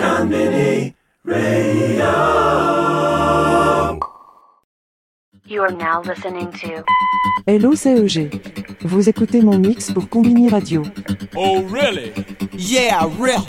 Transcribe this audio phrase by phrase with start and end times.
[0.00, 0.94] Konbini
[1.26, 2.08] Radio.
[5.44, 6.82] You are now listening to
[7.46, 8.30] Hello, c'est EG.
[8.80, 10.84] Vous écoutez mon mix pour Combini Radio.
[11.36, 12.14] Oh, really?
[12.56, 13.44] Yeah, real.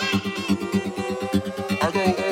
[0.00, 2.23] I go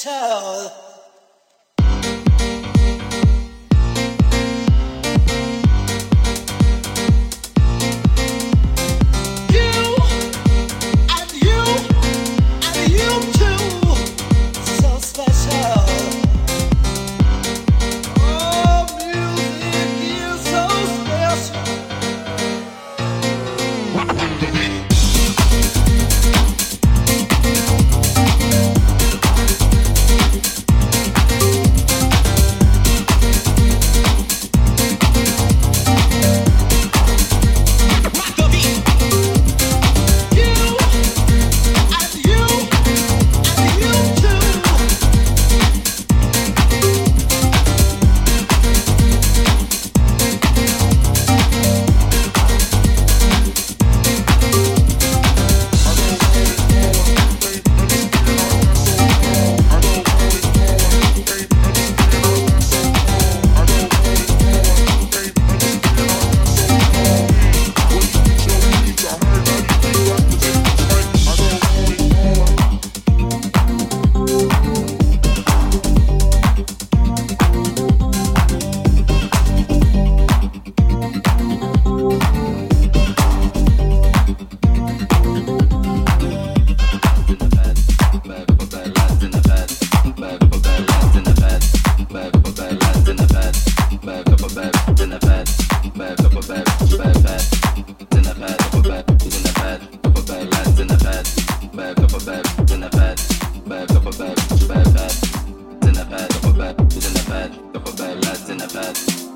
[0.00, 0.89] tell.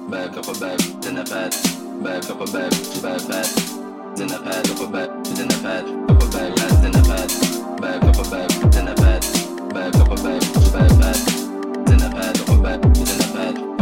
[0.09, 1.53] back up a back, then a pat,
[2.03, 2.71] back up a back,
[3.03, 3.47] back pat,
[4.17, 7.03] then a pat up a back, then a pat, up a back pat, then a
[7.03, 9.23] pat, back up a back, then a pat,
[9.73, 10.43] back up a back,
[10.73, 13.74] back pat, then a pat up a back, then a pat.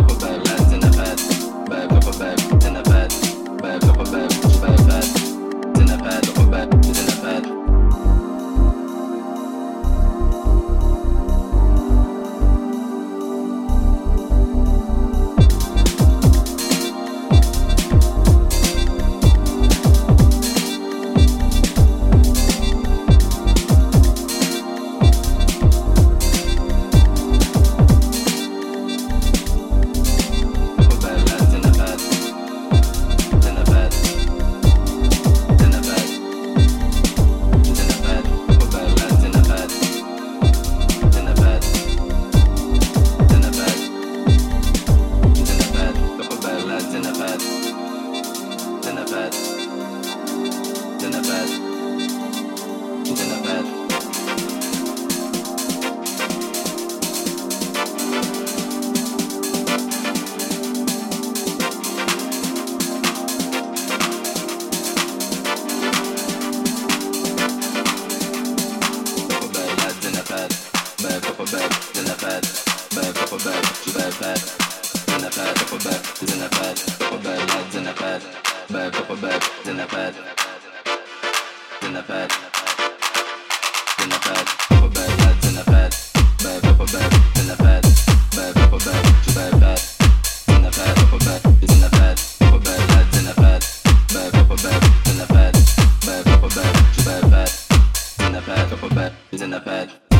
[99.72, 100.11] bed.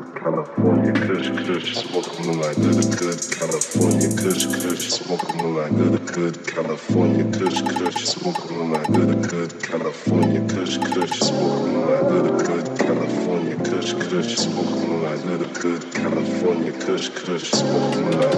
[0.00, 5.94] good California kush kush smoking like that a good California kush kush smoking like that
[5.94, 12.06] a good California kush kush smoking like that a good California kush kush smoking like
[12.10, 18.10] that a good California kush kush smoking like that a good California kush kush smoking
[18.20, 18.37] like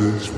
[0.00, 0.29] and